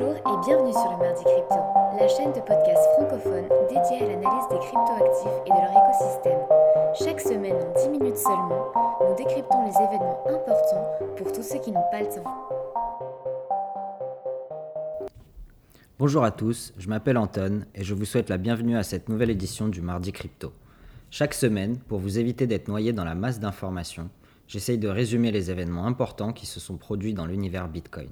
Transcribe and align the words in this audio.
Bonjour 0.00 0.14
et 0.14 0.46
bienvenue 0.46 0.72
sur 0.72 0.92
le 0.92 0.98
Mardi 0.98 1.24
Crypto, 1.24 1.56
la 1.98 2.06
chaîne 2.06 2.32
de 2.32 2.40
podcast 2.40 2.84
francophone 2.94 3.48
dédiée 3.68 4.06
à 4.06 4.08
l'analyse 4.08 4.48
des 4.48 4.58
cryptoactifs 4.58 5.32
et 5.46 5.50
de 5.50 5.56
leur 5.56 5.72
écosystème. 5.72 6.38
Chaque 6.94 7.20
semaine, 7.20 7.56
en 7.56 7.82
10 7.82 7.98
minutes 7.98 8.16
seulement, 8.16 8.70
nous 9.00 9.16
décryptons 9.16 9.64
les 9.64 9.74
événements 9.74 10.22
importants 10.28 10.88
pour 11.16 11.32
tous 11.32 11.42
ceux 11.42 11.58
qui 11.58 11.72
n'ont 11.72 11.82
pas 11.90 12.02
le 12.02 12.08
temps. 12.08 12.22
Bonjour 15.98 16.22
à 16.22 16.30
tous, 16.30 16.72
je 16.78 16.88
m'appelle 16.88 17.18
Anton 17.18 17.64
et 17.74 17.82
je 17.82 17.94
vous 17.94 18.04
souhaite 18.04 18.28
la 18.28 18.38
bienvenue 18.38 18.76
à 18.76 18.84
cette 18.84 19.08
nouvelle 19.08 19.30
édition 19.30 19.66
du 19.66 19.80
Mardi 19.80 20.12
Crypto. 20.12 20.52
Chaque 21.10 21.34
semaine, 21.34 21.76
pour 21.76 21.98
vous 21.98 22.20
éviter 22.20 22.46
d'être 22.46 22.68
noyé 22.68 22.92
dans 22.92 23.04
la 23.04 23.16
masse 23.16 23.40
d'informations, 23.40 24.10
j'essaye 24.46 24.78
de 24.78 24.88
résumer 24.88 25.32
les 25.32 25.50
événements 25.50 25.86
importants 25.86 26.32
qui 26.32 26.46
se 26.46 26.60
sont 26.60 26.76
produits 26.76 27.14
dans 27.14 27.26
l'univers 27.26 27.66
Bitcoin. 27.66 28.10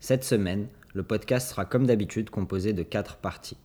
Cette 0.00 0.24
semaine, 0.24 0.66
le 0.94 1.02
podcast 1.02 1.48
sera 1.48 1.64
comme 1.64 1.86
d'habitude 1.86 2.28
composé 2.28 2.72
de 2.74 2.82
quatre 2.82 3.16
parties. 3.16 3.56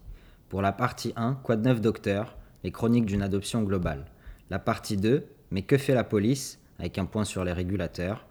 Pour 0.48 0.62
la 0.62 0.72
partie 0.72 1.12
1, 1.18 1.34
Quoi 1.44 1.58
de 1.58 1.64
neuf 1.64 1.82
docteur? 1.82 2.38
Les 2.64 2.72
chroniques 2.72 3.06
d'une 3.06 3.22
adoption 3.22 3.64
globale. 3.64 4.06
La 4.50 4.60
partie 4.60 4.96
2, 4.96 5.26
Mais 5.52 5.62
que 5.62 5.78
fait 5.78 5.94
la 5.94 6.06
police? 6.06 6.60
Avec 6.80 6.98
un 6.98 7.06
point 7.06 7.26
sur 7.26 7.44
les 7.44 7.52
régulateurs. 7.52 8.26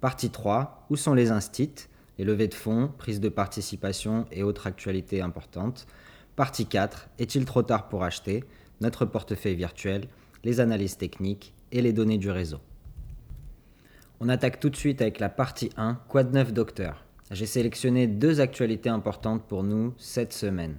Partie 0.00 0.30
3, 0.30 0.86
Où 0.90 0.96
sont 0.96 1.14
les 1.14 1.30
instits? 1.30 1.86
Les 2.18 2.24
levées 2.24 2.48
de 2.48 2.54
fonds, 2.54 2.90
prise 2.98 3.20
de 3.20 3.28
participation 3.28 4.26
et 4.32 4.42
autres 4.42 4.66
actualités 4.66 5.20
importantes. 5.20 5.86
Partie 6.34 6.66
4, 6.66 7.08
Est-il 7.20 7.44
trop 7.44 7.62
tard 7.62 7.88
pour 7.88 8.02
acheter? 8.02 8.44
Notre 8.80 9.04
portefeuille 9.04 9.54
virtuel, 9.54 10.08
les 10.42 10.58
analyses 10.58 10.96
techniques 10.96 11.54
et 11.70 11.82
les 11.82 11.92
données 11.92 12.18
du 12.18 12.30
réseau. 12.30 12.58
On 14.18 14.28
attaque 14.28 14.58
tout 14.58 14.70
de 14.70 14.76
suite 14.76 15.02
avec 15.02 15.20
la 15.20 15.28
partie 15.28 15.70
1, 15.76 15.94
Quoi 16.08 16.24
de 16.24 16.32
neuf 16.32 16.52
docteur? 16.52 17.04
J'ai 17.30 17.46
sélectionné 17.46 18.06
deux 18.06 18.40
actualités 18.40 18.88
importantes 18.88 19.44
pour 19.46 19.62
nous 19.62 19.94
cette 19.98 20.32
semaine. 20.32 20.76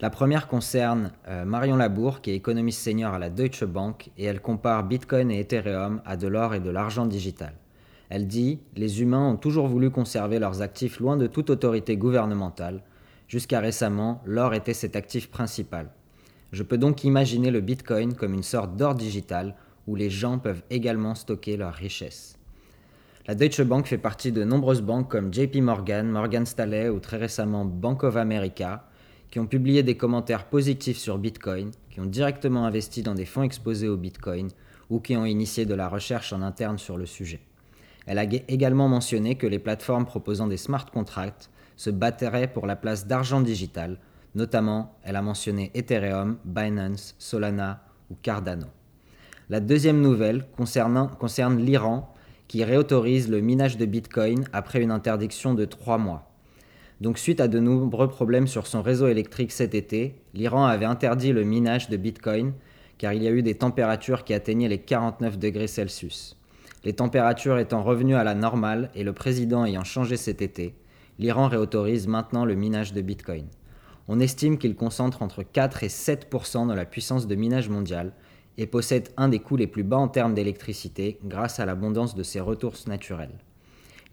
La 0.00 0.08
première 0.08 0.48
concerne 0.48 1.12
euh, 1.28 1.44
Marion 1.44 1.76
Labour, 1.76 2.22
qui 2.22 2.30
est 2.30 2.36
économiste 2.36 2.80
senior 2.80 3.12
à 3.12 3.18
la 3.18 3.28
Deutsche 3.28 3.64
Bank, 3.64 4.10
et 4.16 4.24
elle 4.24 4.40
compare 4.40 4.84
Bitcoin 4.84 5.30
et 5.30 5.40
Ethereum 5.40 6.00
à 6.06 6.16
de 6.16 6.26
l'or 6.26 6.54
et 6.54 6.60
de 6.60 6.70
l'argent 6.70 7.04
digital. 7.04 7.52
Elle 8.08 8.26
dit 8.26 8.60
Les 8.76 9.02
humains 9.02 9.28
ont 9.28 9.36
toujours 9.36 9.68
voulu 9.68 9.90
conserver 9.90 10.38
leurs 10.38 10.62
actifs 10.62 11.00
loin 11.00 11.18
de 11.18 11.26
toute 11.26 11.50
autorité 11.50 11.98
gouvernementale. 11.98 12.82
Jusqu'à 13.28 13.60
récemment, 13.60 14.22
l'or 14.24 14.54
était 14.54 14.72
cet 14.72 14.96
actif 14.96 15.30
principal. 15.30 15.90
Je 16.52 16.62
peux 16.62 16.78
donc 16.78 17.04
imaginer 17.04 17.50
le 17.50 17.60
Bitcoin 17.60 18.14
comme 18.14 18.32
une 18.32 18.42
sorte 18.42 18.76
d'or 18.76 18.94
digital 18.94 19.54
où 19.86 19.94
les 19.94 20.10
gens 20.10 20.38
peuvent 20.38 20.62
également 20.70 21.14
stocker 21.14 21.58
leurs 21.58 21.74
richesses. 21.74 22.39
La 23.26 23.34
Deutsche 23.34 23.60
Bank 23.60 23.86
fait 23.86 23.98
partie 23.98 24.32
de 24.32 24.44
nombreuses 24.44 24.80
banques 24.80 25.10
comme 25.10 25.32
JP 25.32 25.56
Morgan, 25.56 26.08
Morgan 26.08 26.46
Stanley 26.46 26.88
ou 26.88 27.00
très 27.00 27.18
récemment 27.18 27.66
Bank 27.66 28.02
of 28.02 28.16
America, 28.16 28.86
qui 29.30 29.38
ont 29.38 29.46
publié 29.46 29.82
des 29.82 29.96
commentaires 29.96 30.46
positifs 30.46 30.96
sur 30.96 31.18
Bitcoin, 31.18 31.70
qui 31.90 32.00
ont 32.00 32.06
directement 32.06 32.64
investi 32.64 33.02
dans 33.02 33.14
des 33.14 33.26
fonds 33.26 33.42
exposés 33.42 33.88
au 33.88 33.98
Bitcoin 33.98 34.48
ou 34.88 35.00
qui 35.00 35.18
ont 35.18 35.26
initié 35.26 35.66
de 35.66 35.74
la 35.74 35.88
recherche 35.88 36.32
en 36.32 36.40
interne 36.40 36.78
sur 36.78 36.96
le 36.96 37.04
sujet. 37.04 37.40
Elle 38.06 38.18
a 38.18 38.24
également 38.24 38.88
mentionné 38.88 39.34
que 39.34 39.46
les 39.46 39.58
plateformes 39.58 40.06
proposant 40.06 40.46
des 40.46 40.56
smart 40.56 40.86
contracts 40.90 41.50
se 41.76 41.90
battraient 41.90 42.50
pour 42.50 42.66
la 42.66 42.74
place 42.74 43.06
d'argent 43.06 43.42
digital, 43.42 43.98
notamment 44.34 44.96
elle 45.04 45.16
a 45.16 45.22
mentionné 45.22 45.70
Ethereum, 45.74 46.38
Binance, 46.46 47.14
Solana 47.18 47.84
ou 48.10 48.16
Cardano. 48.22 48.66
La 49.50 49.60
deuxième 49.60 50.00
nouvelle 50.00 50.46
concerne 50.56 51.58
l'Iran 51.58 52.14
qui 52.50 52.64
réautorise 52.64 53.30
le 53.30 53.40
minage 53.40 53.76
de 53.76 53.86
Bitcoin 53.86 54.44
après 54.52 54.82
une 54.82 54.90
interdiction 54.90 55.54
de 55.54 55.64
trois 55.64 55.98
mois. 55.98 56.32
Donc 57.00 57.16
suite 57.16 57.40
à 57.40 57.46
de 57.46 57.60
nombreux 57.60 58.08
problèmes 58.08 58.48
sur 58.48 58.66
son 58.66 58.82
réseau 58.82 59.06
électrique 59.06 59.52
cet 59.52 59.72
été, 59.72 60.16
l'Iran 60.34 60.66
avait 60.66 60.84
interdit 60.84 61.32
le 61.32 61.44
minage 61.44 61.88
de 61.90 61.96
Bitcoin 61.96 62.52
car 62.98 63.12
il 63.12 63.22
y 63.22 63.28
a 63.28 63.30
eu 63.30 63.44
des 63.44 63.54
températures 63.54 64.24
qui 64.24 64.34
atteignaient 64.34 64.68
les 64.68 64.80
49 64.80 65.38
degrés 65.38 65.68
Celsius. 65.68 66.36
Les 66.82 66.92
températures 66.92 67.56
étant 67.56 67.84
revenues 67.84 68.16
à 68.16 68.24
la 68.24 68.34
normale 68.34 68.90
et 68.96 69.04
le 69.04 69.12
président 69.12 69.64
ayant 69.64 69.84
changé 69.84 70.16
cet 70.16 70.42
été, 70.42 70.74
l'Iran 71.20 71.46
réautorise 71.46 72.08
maintenant 72.08 72.44
le 72.44 72.56
minage 72.56 72.92
de 72.92 73.00
Bitcoin. 73.00 73.46
On 74.08 74.18
estime 74.18 74.58
qu'il 74.58 74.74
concentre 74.74 75.22
entre 75.22 75.44
4 75.44 75.84
et 75.84 75.88
7% 75.88 76.66
de 76.68 76.74
la 76.74 76.84
puissance 76.84 77.28
de 77.28 77.34
minage 77.36 77.68
mondiale 77.68 78.12
et 78.58 78.66
possède 78.66 79.08
un 79.16 79.28
des 79.28 79.38
coûts 79.38 79.56
les 79.56 79.66
plus 79.66 79.82
bas 79.82 79.98
en 79.98 80.08
termes 80.08 80.34
d'électricité 80.34 81.18
grâce 81.24 81.60
à 81.60 81.66
l'abondance 81.66 82.14
de 82.14 82.22
ses 82.22 82.40
ressources 82.40 82.86
naturelles. 82.86 83.38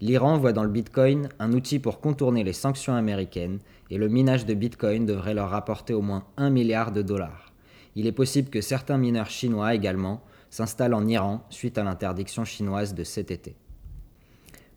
L'Iran 0.00 0.38
voit 0.38 0.52
dans 0.52 0.62
le 0.62 0.70
Bitcoin 0.70 1.28
un 1.38 1.52
outil 1.52 1.80
pour 1.80 2.00
contourner 2.00 2.44
les 2.44 2.52
sanctions 2.52 2.94
américaines 2.94 3.58
et 3.90 3.98
le 3.98 4.08
minage 4.08 4.46
de 4.46 4.54
Bitcoin 4.54 5.06
devrait 5.06 5.34
leur 5.34 5.50
rapporter 5.50 5.92
au 5.92 6.02
moins 6.02 6.24
1 6.36 6.50
milliard 6.50 6.92
de 6.92 7.02
dollars. 7.02 7.52
Il 7.96 8.06
est 8.06 8.12
possible 8.12 8.48
que 8.48 8.60
certains 8.60 8.96
mineurs 8.96 9.30
chinois 9.30 9.74
également 9.74 10.22
s'installent 10.50 10.94
en 10.94 11.06
Iran 11.06 11.44
suite 11.50 11.78
à 11.78 11.84
l'interdiction 11.84 12.44
chinoise 12.44 12.94
de 12.94 13.02
cet 13.02 13.30
été. 13.30 13.56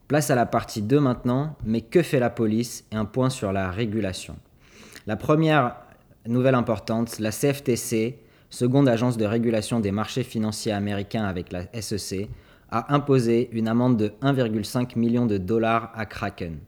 Place 0.07 0.31
à 0.31 0.35
la 0.35 0.45
partie 0.45 0.81
2 0.81 0.99
maintenant, 0.99 1.55
mais 1.63 1.81
que 1.81 2.01
fait 2.01 2.19
la 2.19 2.29
police 2.29 2.83
et 2.91 2.95
un 2.95 3.05
point 3.05 3.29
sur 3.29 3.53
la 3.53 3.69
régulation. 3.69 4.35
La 5.07 5.15
première 5.15 5.75
nouvelle 6.27 6.55
importante, 6.55 7.19
la 7.19 7.31
CFTC 7.31 8.17
seconde 8.51 8.87
agence 8.87 9.17
de 9.17 9.25
régulation 9.25 9.79
des 9.79 9.91
marchés 9.91 10.23
financiers 10.23 10.73
américains 10.73 11.23
avec 11.23 11.51
la 11.51 11.63
SEC, 11.81 12.29
a 12.69 12.93
imposé 12.93 13.49
une 13.53 13.67
amende 13.67 13.97
de 13.97 14.13
1,5 14.21 14.97
million 14.97 15.25
de 15.25 15.37
dollars 15.37 15.91
à 15.95 16.05
Kraken. 16.05 16.59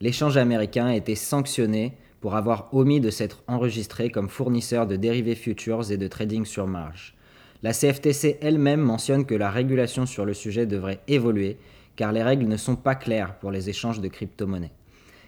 L'échange 0.00 0.36
américain 0.36 0.86
a 0.86 0.96
été 0.96 1.14
sanctionné 1.14 1.92
pour 2.20 2.34
avoir 2.34 2.74
omis 2.74 3.00
de 3.00 3.10
s'être 3.10 3.42
enregistré 3.46 4.10
comme 4.10 4.28
fournisseur 4.28 4.86
de 4.86 4.96
dérivés 4.96 5.34
futures 5.34 5.90
et 5.92 5.96
de 5.96 6.08
trading 6.08 6.44
sur 6.44 6.66
marge. 6.66 7.14
La 7.62 7.72
CFTC 7.72 8.38
elle-même 8.40 8.80
mentionne 8.80 9.24
que 9.24 9.34
la 9.34 9.50
régulation 9.50 10.04
sur 10.06 10.24
le 10.24 10.34
sujet 10.34 10.66
devrait 10.66 11.00
évoluer 11.08 11.56
car 11.96 12.12
les 12.12 12.22
règles 12.22 12.46
ne 12.46 12.56
sont 12.56 12.76
pas 12.76 12.94
claires 12.94 13.38
pour 13.38 13.50
les 13.50 13.70
échanges 13.70 14.00
de 14.00 14.08
crypto-monnaies. 14.08 14.72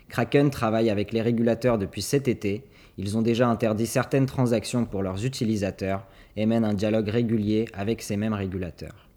Kraken 0.08 0.50
travaille 0.50 0.90
avec 0.90 1.12
les 1.12 1.22
régulateurs 1.22 1.78
depuis 1.78 2.02
cet 2.02 2.28
été 2.28 2.64
ils 2.98 3.16
ont 3.16 3.22
déjà 3.22 3.48
interdit 3.48 3.86
certaines 3.86 4.26
transactions 4.26 4.84
pour 4.84 5.02
leurs 5.02 5.24
utilisateurs 5.24 6.04
et 6.36 6.46
mènent 6.46 6.64
un 6.64 6.74
dialogue 6.74 7.08
régulier 7.08 7.66
avec 7.72 8.02
ces 8.02 8.16
mêmes 8.16 8.34
régulateurs. 8.34 9.08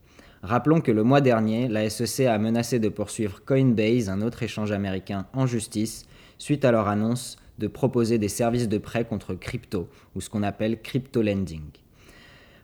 Rappelons 0.44 0.82
que 0.82 0.92
le 0.92 1.04
mois 1.04 1.22
dernier, 1.22 1.68
la 1.68 1.90
SEC 1.90 2.28
a 2.28 2.38
menacé 2.38 2.80
de 2.80 2.90
poursuivre 2.90 3.44
Coinbase, 3.44 4.10
un 4.10 4.22
autre 4.22 4.44
échange 4.44 4.72
américain, 4.72 5.26
en 5.34 5.48
justice 5.48 6.06
suite 6.38 6.64
à 6.64 6.72
leur 6.72 6.88
annonce 6.88 7.38
de 7.58 7.68
proposer 7.68 8.18
des 8.18 8.28
services 8.28 8.70
de 8.70 8.78
prêt 8.78 9.06
contre 9.06 9.34
crypto, 9.36 9.88
ou 10.16 10.22
ce 10.22 10.30
qu'on 10.30 10.44
appelle 10.44 10.82
crypto 10.82 11.22
lending. 11.22 11.70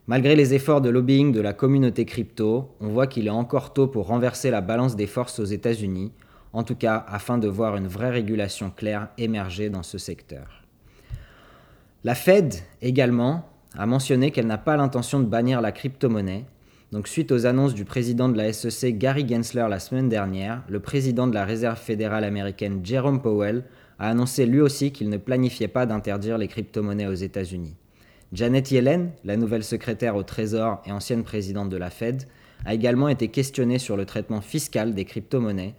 Malgré 0.07 0.35
les 0.35 0.53
efforts 0.53 0.81
de 0.81 0.89
lobbying 0.89 1.31
de 1.31 1.41
la 1.41 1.53
communauté 1.53 2.05
crypto, 2.05 2.75
on 2.79 2.87
voit 2.87 3.07
qu'il 3.07 3.27
est 3.27 3.31
encore 3.31 3.73
tôt 3.73 3.87
pour 3.87 4.07
renverser 4.07 4.49
la 4.49 4.61
balance 4.61 4.95
des 4.95 5.05
forces 5.05 5.39
aux 5.39 5.45
États-Unis, 5.45 6.11
en 6.53 6.63
tout 6.63 6.75
cas 6.75 7.05
afin 7.07 7.37
de 7.37 7.47
voir 7.47 7.75
une 7.75 7.87
vraie 7.87 8.11
régulation 8.11 8.71
claire 8.71 9.09
émerger 9.17 9.69
dans 9.69 9.83
ce 9.83 9.97
secteur. 9.97 10.66
La 12.03 12.13
Fed 12.13 12.53
également 12.83 13.49
a 13.75 13.87
mentionné 13.87 14.29
qu'elle 14.29 14.45
n'a 14.45 14.59
pas 14.59 14.77
l'intention 14.77 15.19
de 15.19 15.25
bannir 15.25 15.61
la 15.61 15.71
crypto-monnaie. 15.71 16.45
Donc 16.91 17.07
suite 17.07 17.31
aux 17.31 17.47
annonces 17.47 17.73
du 17.73 17.85
président 17.85 18.29
de 18.29 18.37
la 18.37 18.53
SEC 18.53 18.99
Gary 18.99 19.27
Gensler 19.27 19.65
la 19.67 19.79
semaine 19.79 20.07
dernière, 20.07 20.63
le 20.69 20.79
président 20.79 21.25
de 21.25 21.33
la 21.33 21.43
Réserve 21.43 21.79
fédérale 21.79 22.23
américaine 22.23 22.81
Jerome 22.83 23.21
Powell 23.21 23.63
a 23.97 24.09
annoncé 24.09 24.45
lui 24.45 24.61
aussi 24.61 24.91
qu'il 24.91 25.09
ne 25.09 25.17
planifiait 25.17 25.67
pas 25.67 25.87
d'interdire 25.87 26.37
les 26.37 26.47
crypto-monnaies 26.47 27.07
aux 27.07 27.13
États-Unis. 27.13 27.75
Janet 28.31 28.69
Yellen, 28.69 29.11
la 29.25 29.35
nouvelle 29.35 29.63
secrétaire 29.63 30.15
au 30.15 30.23
Trésor 30.23 30.81
et 30.85 30.91
ancienne 30.91 31.23
présidente 31.23 31.69
de 31.69 31.77
la 31.77 31.89
Fed, 31.89 32.23
a 32.65 32.75
également 32.75 33.09
été 33.09 33.29
questionnée 33.29 33.79
sur 33.79 33.97
le 33.97 34.05
traitement 34.05 34.41
fiscal 34.41 34.93
des 34.93 35.05
crypto-monnaies 35.05 35.73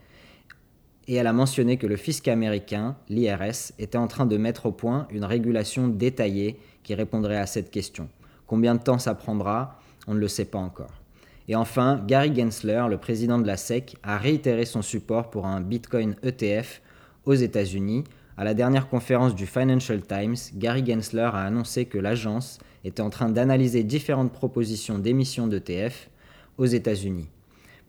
et 1.09 1.15
elle 1.15 1.27
a 1.27 1.33
mentionné 1.33 1.79
que 1.79 1.87
le 1.87 1.97
fisc 1.97 2.29
américain, 2.29 2.95
l'IRS, 3.09 3.73
était 3.79 3.97
en 3.97 4.07
train 4.07 4.27
de 4.27 4.37
mettre 4.37 4.67
au 4.67 4.73
point 4.73 5.09
une 5.11 5.25
régulation 5.25 5.89
détaillée 5.89 6.61
qui 6.83 6.95
répondrait 6.95 7.39
à 7.39 7.47
cette 7.47 7.71
question. 7.71 8.09
Combien 8.47 8.75
de 8.75 8.83
temps 8.83 8.99
ça 8.99 9.15
prendra 9.15 9.81
On 10.07 10.15
ne 10.15 10.21
le 10.21 10.29
sait 10.29 10.45
pas 10.45 10.59
encore. 10.59 10.93
Et 11.49 11.57
enfin, 11.57 12.05
Gary 12.07 12.37
Gensler, 12.37 12.85
le 12.91 12.99
président 12.99 13.39
de 13.39 13.47
la 13.47 13.57
SEC, 13.57 13.97
a 14.03 14.19
réitéré 14.19 14.67
son 14.67 14.83
support 14.83 15.31
pour 15.31 15.47
un 15.47 15.63
Bitcoin 15.63 16.15
ETF 16.23 16.83
aux 17.25 17.35
États-Unis. 17.35 18.05
À 18.37 18.45
la 18.45 18.53
dernière 18.53 18.89
conférence 18.89 19.35
du 19.35 19.47
Financial 19.47 20.01
Times, 20.03 20.37
Gary 20.57 20.85
Gensler 20.85 21.31
a 21.33 21.45
annoncé 21.45 21.87
que 21.87 21.99
l'agence 21.99 22.59
était 22.85 23.01
en 23.01 23.09
train 23.09 23.31
d'analyser 23.31 23.83
différentes 23.83 24.33
propositions 24.33 24.99
d'émission 24.99 25.47
d'ETF 25.47 26.11
aux 26.59 26.67
États-Unis. 26.67 27.29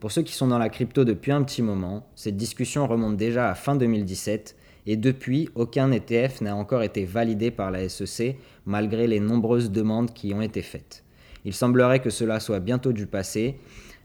Pour 0.00 0.10
ceux 0.10 0.22
qui 0.22 0.32
sont 0.32 0.48
dans 0.48 0.58
la 0.58 0.70
crypto 0.70 1.04
depuis 1.04 1.30
un 1.30 1.42
petit 1.42 1.60
moment, 1.60 2.08
cette 2.16 2.38
discussion 2.38 2.86
remonte 2.86 3.18
déjà 3.18 3.50
à 3.50 3.54
fin 3.54 3.76
2017 3.76 4.56
et 4.86 4.96
depuis, 4.96 5.50
aucun 5.54 5.92
ETF 5.92 6.40
n'a 6.40 6.56
encore 6.56 6.82
été 6.82 7.04
validé 7.04 7.50
par 7.50 7.70
la 7.70 7.86
SEC 7.86 8.38
malgré 8.64 9.06
les 9.06 9.20
nombreuses 9.20 9.70
demandes 9.70 10.14
qui 10.14 10.32
ont 10.32 10.40
été 10.40 10.62
faites. 10.62 11.04
Il 11.44 11.52
semblerait 11.52 12.00
que 12.00 12.08
cela 12.08 12.40
soit 12.40 12.60
bientôt 12.60 12.92
du 12.92 13.06
passé 13.06 13.60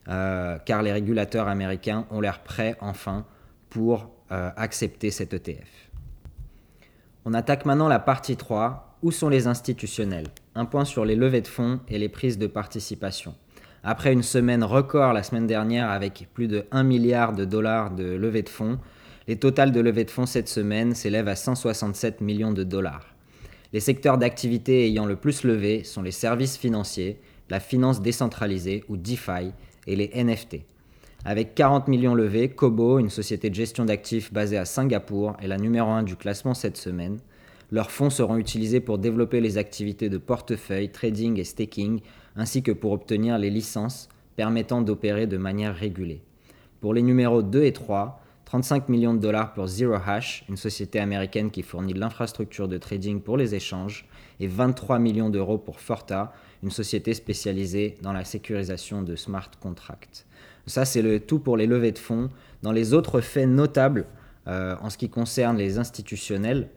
euh, 0.09 0.57
car 0.65 0.83
les 0.83 0.91
régulateurs 0.91 1.47
américains 1.47 2.05
ont 2.11 2.19
l'air 2.19 2.43
prêts 2.43 2.75
enfin 2.81 3.25
pour 3.69 4.11
euh, 4.31 4.51
accepter 4.57 5.11
cet 5.11 5.33
ETF. 5.33 5.89
On 7.23 7.33
attaque 7.33 7.65
maintenant 7.65 7.87
la 7.87 7.99
partie 7.99 8.35
3. 8.35 8.97
Où 9.01 9.11
sont 9.11 9.29
les 9.29 9.47
institutionnels? 9.47 10.27
Un 10.55 10.65
point 10.65 10.83
sur 10.83 11.05
les 11.05 11.15
levées 11.15 11.41
de 11.41 11.47
fonds 11.47 11.79
et 11.87 11.99
les 11.99 12.09
prises 12.09 12.37
de 12.37 12.47
participation. 12.47 13.35
Après 13.87 14.11
une 14.11 14.23
semaine 14.23 14.63
record 14.63 15.13
la 15.13 15.21
semaine 15.21 15.45
dernière 15.45 15.91
avec 15.91 16.27
plus 16.33 16.47
de 16.47 16.65
1 16.71 16.81
milliard 16.81 17.33
de 17.33 17.45
dollars 17.45 17.91
de 17.91 18.15
levées 18.15 18.41
de 18.41 18.49
fonds, 18.49 18.79
les 19.27 19.35
totales 19.35 19.71
de 19.71 19.79
levées 19.79 20.05
de 20.05 20.09
fonds 20.09 20.25
cette 20.25 20.47
semaine 20.47 20.95
s'élèvent 20.95 21.27
à 21.27 21.35
167 21.35 22.19
millions 22.19 22.51
de 22.51 22.63
dollars. 22.63 23.05
Les 23.73 23.79
secteurs 23.79 24.17
d'activité 24.17 24.87
ayant 24.87 25.05
le 25.05 25.15
plus 25.15 25.43
levé 25.43 25.83
sont 25.83 26.01
les 26.01 26.09
services 26.09 26.57
financiers, 26.57 27.19
la 27.51 27.59
finance 27.59 28.01
décentralisée 28.01 28.83
ou 28.89 28.97
DeFi 28.97 29.51
et 29.85 29.95
les 29.95 30.09
NFT. 30.15 30.61
Avec 31.23 31.53
40 31.53 31.87
millions 31.87 32.15
levés, 32.15 32.49
Kobo, 32.49 32.97
une 32.97 33.11
société 33.11 33.51
de 33.51 33.55
gestion 33.55 33.85
d'actifs 33.85 34.33
basée 34.33 34.57
à 34.57 34.65
Singapour, 34.65 35.37
est 35.43 35.47
la 35.47 35.57
numéro 35.57 35.91
1 35.91 36.01
du 36.01 36.15
classement 36.15 36.55
cette 36.55 36.77
semaine. 36.77 37.19
Leurs 37.69 37.91
fonds 37.91 38.09
seront 38.09 38.37
utilisés 38.37 38.79
pour 38.79 38.97
développer 38.97 39.41
les 39.41 39.59
activités 39.59 40.09
de 40.09 40.17
portefeuille, 40.17 40.89
trading 40.89 41.39
et 41.39 41.43
staking, 41.43 42.01
ainsi 42.35 42.63
que 42.63 42.71
pour 42.71 42.91
obtenir 42.91 43.37
les 43.37 43.49
licences 43.49 44.09
permettant 44.35 44.81
d'opérer 44.81 45.27
de 45.27 45.37
manière 45.37 45.75
régulée. 45.75 46.21
Pour 46.81 46.93
les 46.93 47.01
numéros 47.01 47.41
2 47.41 47.63
et 47.63 47.73
3, 47.73 48.21
35 48.45 48.89
millions 48.89 49.13
de 49.13 49.19
dollars 49.19 49.53
pour 49.53 49.67
Zero 49.67 49.95
Hash, 49.95 50.45
une 50.49 50.57
société 50.57 50.99
américaine 50.99 51.49
qui 51.49 51.63
fournit 51.63 51.93
l'infrastructure 51.93 52.67
de 52.67 52.77
trading 52.77 53.21
pour 53.21 53.37
les 53.37 53.55
échanges, 53.55 54.07
et 54.39 54.47
23 54.47 54.99
millions 54.99 55.29
d'euros 55.29 55.57
pour 55.57 55.79
Forta, 55.79 56.33
une 56.61 56.69
société 56.69 57.13
spécialisée 57.13 57.97
dans 58.01 58.13
la 58.13 58.23
sécurisation 58.23 59.01
de 59.01 59.15
smart 59.15 59.49
contracts. 59.59 60.25
Ça, 60.67 60.85
c'est 60.85 61.01
le 61.01 61.19
tout 61.19 61.39
pour 61.39 61.57
les 61.57 61.67
levées 61.67 61.91
de 61.91 61.99
fonds. 61.99 62.29
Dans 62.61 62.71
les 62.71 62.93
autres 62.93 63.21
faits 63.21 63.47
notables, 63.47 64.05
euh, 64.47 64.75
en 64.81 64.89
ce 64.89 64.97
qui 64.97 65.09
concerne 65.09 65.57
les 65.57 65.77
institutionnels, 65.77 66.69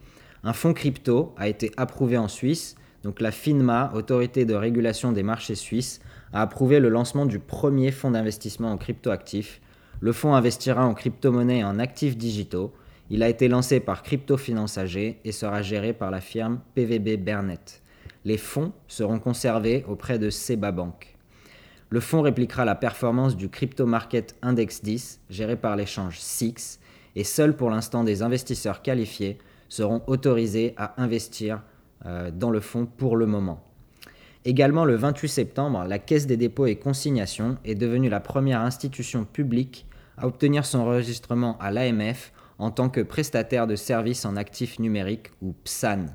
un 0.45 0.53
fonds 0.53 0.75
crypto 0.75 1.35
a 1.37 1.49
été 1.49 1.73
approuvé 1.77 2.17
en 2.17 2.29
Suisse. 2.29 2.77
Donc 3.09 3.23
la 3.23 3.31
FINMA, 3.31 3.91
autorité 3.95 4.45
de 4.45 4.53
régulation 4.53 5.13
des 5.13 5.23
marchés 5.23 5.55
suisses, 5.55 6.03
a 6.35 6.43
approuvé 6.43 6.79
le 6.79 6.91
lancement 6.91 7.25
du 7.25 7.39
premier 7.39 7.91
fonds 7.91 8.11
d'investissement 8.11 8.71
en 8.71 8.77
cryptoactifs. 8.77 9.63
Le 10.01 10.13
fonds 10.13 10.35
investira 10.35 10.85
en 10.85 10.93
crypto-monnaies 10.93 11.61
et 11.61 11.65
en 11.65 11.79
actifs 11.79 12.19
digitaux. 12.19 12.71
Il 13.09 13.23
a 13.23 13.31
été 13.31 13.49
lancé 13.49 13.81
par 13.81 14.03
Crypto 14.03 14.37
Finance 14.37 14.77
AG 14.77 15.17
et 15.25 15.33
sera 15.33 15.63
géré 15.63 15.95
par 15.95 16.11
la 16.11 16.21
firme 16.21 16.61
PVB 16.75 17.17
Bernet. 17.17 17.81
Les 18.27 18.37
fonds 18.37 18.75
seront 18.89 19.21
conservés 19.21 19.87
auprès 19.89 20.19
de 20.19 20.29
Seba 20.29 20.71
Bank. 20.71 21.17
Le 21.89 22.01
fonds 22.01 22.21
répliquera 22.21 22.67
la 22.67 22.75
performance 22.75 23.39
du 23.39 23.49
Crypto 23.49 23.87
Market 23.87 24.37
Index 24.43 24.83
10, 24.83 25.21
géré 25.31 25.57
par 25.57 25.77
l'échange 25.77 26.21
SIX, 26.21 26.79
et 27.17 27.25
seuls 27.25 27.57
pour 27.57 27.71
l'instant 27.71 28.05
des 28.05 28.21
investisseurs 28.21 28.83
qualifiés 28.83 29.39
seront 29.71 30.03
autorisés 30.09 30.75
à 30.77 31.03
investir 31.03 31.63
dans 32.05 32.50
le 32.50 32.61
fonds 32.61 32.87
pour 32.87 33.17
le 33.17 33.27
moment. 33.27 33.61
Également 34.45 34.85
le 34.85 34.95
28 34.95 35.29
septembre, 35.29 35.85
la 35.85 35.99
Caisse 35.99 36.27
des 36.27 36.37
dépôts 36.37 36.67
et 36.67 36.77
consignations 36.77 37.59
est 37.65 37.75
devenue 37.75 38.09
la 38.09 38.21
première 38.21 38.61
institution 38.61 39.25
publique 39.25 39.87
à 40.17 40.27
obtenir 40.27 40.65
son 40.65 40.79
enregistrement 40.81 41.59
à 41.59 41.71
l'AMF 41.71 42.33
en 42.59 42.71
tant 42.71 42.89
que 42.89 43.00
prestataire 43.00 43.67
de 43.67 43.77
services 43.77 44.25
en 44.25 44.37
actifs 44.37 44.79
numériques 44.79 45.31
ou 45.43 45.55
PSAN. 45.65 46.06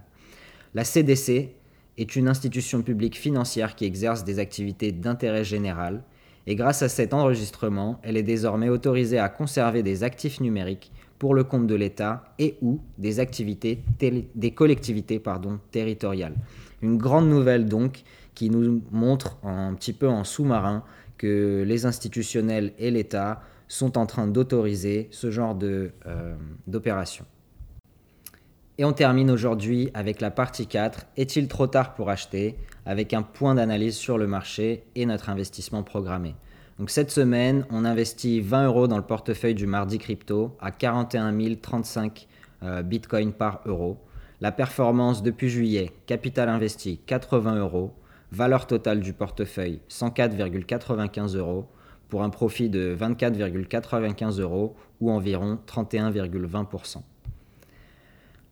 La 0.73 0.83
CDC 0.83 1.55
est 1.97 2.15
une 2.15 2.27
institution 2.27 2.81
publique 2.81 3.17
financière 3.17 3.75
qui 3.75 3.85
exerce 3.85 4.23
des 4.23 4.39
activités 4.39 4.91
d'intérêt 4.91 5.43
général 5.43 6.03
et 6.45 6.55
grâce 6.55 6.81
à 6.81 6.89
cet 6.89 7.13
enregistrement, 7.13 7.99
elle 8.03 8.17
est 8.17 8.23
désormais 8.23 8.69
autorisée 8.69 9.19
à 9.19 9.29
conserver 9.29 9.83
des 9.83 10.03
actifs 10.03 10.41
numériques 10.41 10.91
pour 11.23 11.35
le 11.35 11.45
compte 11.45 11.67
de 11.67 11.75
l'État 11.75 12.25
et 12.37 12.57
ou 12.61 12.81
des, 12.97 14.51
collectivités 14.51 15.23
territoriales. 15.71 16.35
Une 16.81 16.97
grande 16.97 17.29
nouvelle 17.29 17.65
donc 17.65 18.03
qui 18.35 18.49
nous 18.49 18.81
montre 18.91 19.37
un 19.41 19.73
petit 19.73 19.93
peu 19.93 20.09
en 20.09 20.25
sous-marin 20.25 20.83
que 21.17 21.63
les 21.65 21.85
institutionnels 21.85 22.73
et 22.77 22.91
l'État 22.91 23.41
sont 23.69 23.97
en 23.97 24.05
train 24.05 24.27
d'autoriser 24.27 25.07
ce 25.11 25.31
genre 25.31 25.57
euh, 25.63 26.35
d'opération. 26.67 27.23
Et 28.77 28.83
on 28.83 28.91
termine 28.91 29.31
aujourd'hui 29.31 29.91
avec 29.93 30.19
la 30.19 30.29
partie 30.29 30.67
4, 30.67 31.05
est-il 31.15 31.47
trop 31.47 31.67
tard 31.67 31.93
pour 31.93 32.09
acheter? 32.09 32.57
Avec 32.85 33.13
un 33.13 33.21
point 33.21 33.55
d'analyse 33.55 33.95
sur 33.95 34.17
le 34.17 34.27
marché 34.27 34.83
et 34.95 35.05
notre 35.05 35.29
investissement 35.29 35.83
programmé. 35.83 36.35
Donc 36.79 36.89
cette 36.89 37.11
semaine, 37.11 37.65
on 37.69 37.85
investit 37.85 38.41
20 38.41 38.65
euros 38.65 38.87
dans 38.87 38.97
le 38.97 39.03
portefeuille 39.03 39.53
du 39.53 39.67
mardi 39.67 39.99
crypto 39.99 40.55
à 40.59 40.71
41 40.71 41.33
035 41.61 42.27
euh, 42.63 42.81
bitcoins 42.81 43.31
par 43.31 43.61
euro. 43.65 43.97
La 44.41 44.51
performance 44.51 45.21
depuis 45.21 45.49
juillet, 45.49 45.91
capital 46.07 46.49
investi 46.49 46.99
80 47.05 47.57
euros, 47.57 47.93
valeur 48.31 48.67
totale 48.67 48.99
du 48.99 49.13
portefeuille 49.13 49.79
104,95 49.89 51.37
euros 51.37 51.67
pour 52.09 52.23
un 52.23 52.29
profit 52.29 52.69
de 52.69 52.95
24,95 52.99 54.41
euros 54.41 54.75
ou 54.99 55.11
environ 55.11 55.59
31,20%. 55.67 56.97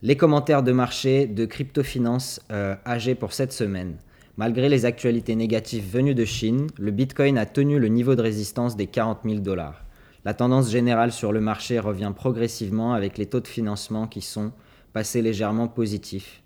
Les 0.03 0.17
commentaires 0.17 0.63
de 0.63 0.71
marché 0.71 1.27
de 1.27 1.45
Cryptofinance 1.45 2.41
euh, 2.51 2.75
AG 2.85 3.15
pour 3.15 3.33
cette 3.33 3.51
semaine. 3.51 3.97
Malgré 4.37 4.69
les 4.69 4.85
actualités 4.85 5.35
négatives 5.35 5.91
venues 5.91 6.15
de 6.15 6.25
Chine, 6.25 6.67
le 6.77 6.91
Bitcoin 6.91 7.37
a 7.37 7.45
tenu 7.45 7.79
le 7.79 7.89
niveau 7.89 8.15
de 8.15 8.21
résistance 8.21 8.75
des 8.75 8.87
40 8.87 9.19
000 9.25 9.39
dollars. 9.39 9.83
La 10.23 10.33
tendance 10.33 10.71
générale 10.71 11.11
sur 11.11 11.31
le 11.31 11.41
marché 11.41 11.79
revient 11.79 12.13
progressivement 12.15 12.93
avec 12.93 13.17
les 13.17 13.25
taux 13.25 13.39
de 13.39 13.47
financement 13.47 14.07
qui 14.07 14.21
sont 14.21 14.51
passés 14.93 15.21
légèrement 15.21 15.67
positifs. 15.67 16.41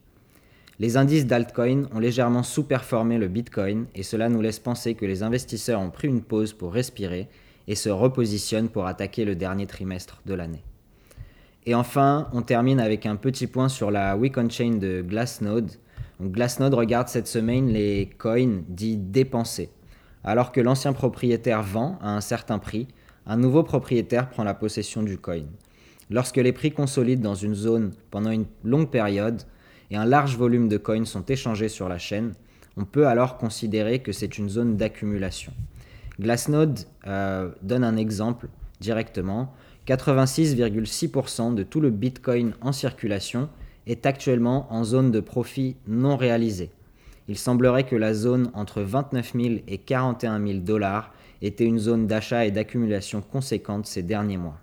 Les 0.79 0.97
indices 0.97 1.25
d'altcoin 1.25 1.87
ont 1.93 1.99
légèrement 1.99 2.43
sous-performé 2.43 3.17
le 3.17 3.27
Bitcoin 3.27 3.85
et 3.95 4.03
cela 4.03 4.29
nous 4.29 4.41
laisse 4.41 4.59
penser 4.59 4.95
que 4.95 5.05
les 5.05 5.23
investisseurs 5.23 5.79
ont 5.79 5.89
pris 5.89 6.07
une 6.07 6.21
pause 6.21 6.53
pour 6.53 6.73
respirer 6.73 7.29
et 7.67 7.75
se 7.75 7.89
repositionnent 7.89 8.69
pour 8.69 8.85
attaquer 8.85 9.25
le 9.25 9.35
dernier 9.35 9.67
trimestre 9.67 10.21
de 10.25 10.33
l'année. 10.33 10.63
Et 11.65 11.75
enfin, 11.75 12.29
on 12.33 12.41
termine 12.41 12.79
avec 12.79 13.05
un 13.05 13.15
petit 13.15 13.47
point 13.47 13.69
sur 13.69 13.89
la 13.89 14.17
Week 14.17 14.37
on 14.37 14.49
Chain 14.49 14.75
de 14.75 15.01
Glassnode. 15.01 15.71
Glassnode 16.21 16.73
regarde 16.73 17.09
cette 17.09 17.27
semaine 17.27 17.67
les 17.67 18.09
coins 18.17 18.61
dits 18.69 18.97
dépensés. 18.97 19.69
Alors 20.23 20.51
que 20.51 20.61
l'ancien 20.61 20.93
propriétaire 20.93 21.61
vend 21.61 21.99
à 22.01 22.15
un 22.15 22.21
certain 22.21 22.57
prix, 22.57 22.87
un 23.25 23.37
nouveau 23.37 23.63
propriétaire 23.63 24.29
prend 24.29 24.43
la 24.43 24.53
possession 24.53 25.03
du 25.03 25.17
coin. 25.17 25.43
Lorsque 26.09 26.37
les 26.37 26.53
prix 26.53 26.71
consolident 26.71 27.21
dans 27.21 27.35
une 27.35 27.55
zone 27.55 27.91
pendant 28.11 28.31
une 28.31 28.45
longue 28.63 28.89
période 28.89 29.41
et 29.91 29.97
un 29.97 30.05
large 30.05 30.37
volume 30.37 30.69
de 30.69 30.77
coins 30.77 31.05
sont 31.05 31.25
échangés 31.25 31.69
sur 31.69 31.89
la 31.89 31.97
chaîne, 31.97 32.33
on 32.77 32.85
peut 32.85 33.07
alors 33.07 33.37
considérer 33.37 33.99
que 33.99 34.11
c'est 34.11 34.37
une 34.37 34.49
zone 34.49 34.77
d'accumulation. 34.77 35.53
Glassnode 36.19 36.79
euh, 37.07 37.51
donne 37.61 37.83
un 37.83 37.97
exemple 37.97 38.47
directement. 38.79 39.53
86,6% 39.87 41.53
de 41.53 41.63
tout 41.63 41.81
le 41.81 41.89
Bitcoin 41.89 42.53
en 42.61 42.71
circulation 42.71 43.49
est 43.87 44.05
actuellement 44.05 44.67
en 44.71 44.83
zone 44.83 45.11
de 45.11 45.19
profit 45.19 45.75
non 45.87 46.17
réalisé. 46.17 46.71
Il 47.27 47.37
semblerait 47.37 47.85
que 47.85 47.95
la 47.95 48.13
zone 48.13 48.51
entre 48.53 48.81
29 48.81 49.33
000 49.33 49.55
et 49.67 49.77
41 49.77 50.45
000 50.45 50.59
dollars 50.59 51.11
était 51.41 51.65
une 51.65 51.79
zone 51.79 52.07
d'achat 52.07 52.45
et 52.45 52.51
d'accumulation 52.51 53.21
conséquente 53.21 53.85
ces 53.87 54.03
derniers 54.03 54.37
mois. 54.37 54.59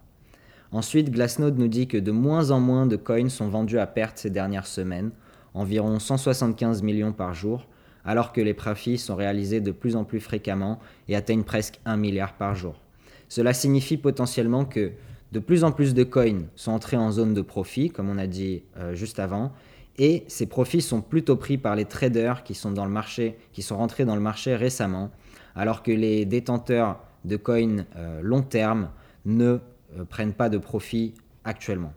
Ensuite, 0.70 1.10
Glassnode 1.10 1.58
nous 1.58 1.68
dit 1.68 1.86
que 1.86 1.98
de 1.98 2.12
moins 2.12 2.50
en 2.50 2.60
moins 2.60 2.86
de 2.86 2.96
coins 2.96 3.28
sont 3.28 3.48
vendus 3.48 3.78
à 3.78 3.86
perte 3.86 4.18
ces 4.18 4.30
dernières 4.30 4.66
semaines, 4.66 5.10
environ 5.54 5.98
175 5.98 6.82
millions 6.82 7.12
par 7.12 7.34
jour, 7.34 7.66
alors 8.04 8.32
que 8.32 8.40
les 8.40 8.54
profits 8.54 8.98
sont 8.98 9.14
réalisés 9.14 9.60
de 9.60 9.70
plus 9.70 9.96
en 9.96 10.04
plus 10.04 10.20
fréquemment 10.20 10.78
et 11.08 11.16
atteignent 11.16 11.44
presque 11.44 11.78
1 11.84 11.96
milliard 11.96 12.34
par 12.34 12.54
jour. 12.54 12.80
Cela 13.28 13.52
signifie 13.52 13.96
potentiellement 13.96 14.64
que 14.64 14.92
de 15.32 15.38
plus 15.38 15.64
en 15.64 15.72
plus 15.72 15.94
de 15.94 16.04
coins 16.04 16.42
sont 16.56 16.72
entrés 16.72 16.98
en 16.98 17.10
zone 17.10 17.32
de 17.32 17.40
profit, 17.40 17.90
comme 17.90 18.10
on 18.10 18.18
a 18.18 18.26
dit 18.26 18.62
euh, 18.76 18.94
juste 18.94 19.18
avant, 19.18 19.52
et 19.98 20.24
ces 20.28 20.46
profits 20.46 20.82
sont 20.82 21.00
plutôt 21.00 21.36
pris 21.36 21.58
par 21.58 21.74
les 21.74 21.86
traders 21.86 22.44
qui 22.44 22.54
sont, 22.54 22.70
dans 22.70 22.84
le 22.84 22.90
marché, 22.90 23.38
qui 23.52 23.62
sont 23.62 23.76
rentrés 23.78 24.04
dans 24.04 24.14
le 24.14 24.20
marché 24.20 24.54
récemment, 24.54 25.10
alors 25.54 25.82
que 25.82 25.90
les 25.90 26.24
détenteurs 26.26 27.00
de 27.24 27.36
coins 27.36 27.84
euh, 27.96 28.20
long 28.22 28.42
terme 28.42 28.90
ne 29.24 29.58
euh, 29.98 30.04
prennent 30.08 30.34
pas 30.34 30.48
de 30.48 30.58
profit 30.58 31.14
actuellement. 31.44 31.92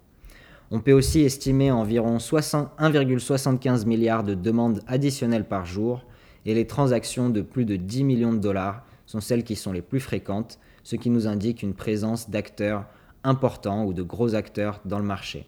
On 0.72 0.80
peut 0.80 0.94
aussi 0.94 1.22
estimer 1.22 1.72
environ 1.72 2.18
1,75 2.18 3.86
milliard 3.86 4.24
de 4.24 4.34
demandes 4.34 4.82
additionnelles 4.88 5.48
par 5.48 5.66
jour, 5.66 6.06
et 6.46 6.54
les 6.54 6.68
transactions 6.68 7.30
de 7.30 7.42
plus 7.42 7.66
de 7.66 7.76
10 7.76 8.04
millions 8.04 8.34
de 8.34 8.40
dollars 8.40 8.86
sont 9.06 9.20
celles 9.20 9.44
qui 9.44 9.56
sont 9.56 9.74
les 9.74 9.82
plus 9.82 10.00
fréquentes, 10.00 10.60
ce 10.84 10.96
qui 10.96 11.10
nous 11.10 11.28
indique 11.28 11.64
une 11.64 11.74
présence 11.74 12.30
d'acteurs 12.30 12.86
importants 13.26 13.86
ou 13.86 13.94
de 13.94 14.04
gros 14.04 14.36
acteurs 14.36 14.80
dans 14.86 15.00
le 15.00 15.06
marché. 15.06 15.46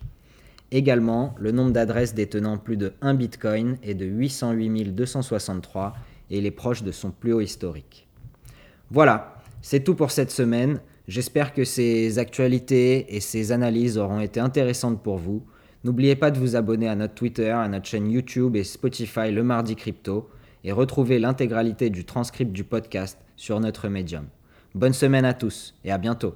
Également, 0.71 1.33
le 1.39 1.51
nombre 1.51 1.71
d'adresses 1.71 2.13
détenant 2.13 2.57
plus 2.57 2.75
de 2.75 2.93
1 3.01 3.13
Bitcoin 3.13 3.77
est 3.83 3.93
de 3.93 4.05
808 4.05 4.93
263 4.93 5.93
et 6.29 6.39
il 6.39 6.45
est 6.45 6.51
proche 6.51 6.83
de 6.83 6.91
son 6.91 7.11
plus 7.11 7.31
haut 7.31 7.41
historique. 7.41 8.07
Voilà, 8.91 9.41
c'est 9.61 9.83
tout 9.83 9.95
pour 9.95 10.11
cette 10.11 10.31
semaine. 10.31 10.79
J'espère 11.07 11.53
que 11.53 11.63
ces 11.63 12.19
actualités 12.19 13.15
et 13.15 13.21
ces 13.21 13.53
analyses 13.53 13.97
auront 13.97 14.19
été 14.19 14.41
intéressantes 14.41 15.01
pour 15.01 15.17
vous. 15.17 15.45
N'oubliez 15.85 16.17
pas 16.17 16.31
de 16.31 16.39
vous 16.39 16.57
abonner 16.57 16.89
à 16.89 16.95
notre 16.95 17.13
Twitter, 17.13 17.51
à 17.51 17.67
notre 17.69 17.85
chaîne 17.85 18.11
YouTube 18.11 18.57
et 18.57 18.65
Spotify 18.65 19.31
le 19.31 19.43
mardi 19.43 19.75
crypto 19.75 20.29
et 20.65 20.73
retrouvez 20.73 21.17
l'intégralité 21.17 21.89
du 21.89 22.03
transcript 22.03 22.51
du 22.51 22.65
podcast 22.65 23.17
sur 23.37 23.59
notre 23.61 23.87
médium. 23.87 24.25
Bonne 24.75 24.93
semaine 24.93 25.25
à 25.25 25.33
tous 25.33 25.75
et 25.85 25.91
à 25.91 25.97
bientôt. 25.97 26.35